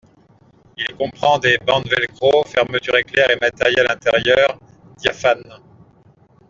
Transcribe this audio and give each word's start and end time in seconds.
Il 0.77 0.95
comprend 0.95 1.37
des 1.37 1.59
bandes 1.59 1.87
velcro, 1.87 2.43
fermetures 2.47 2.97
éclair 2.97 3.29
et 3.29 3.37
matériel 3.39 3.85
intérieur 3.87 4.57
diaphane. 4.97 5.59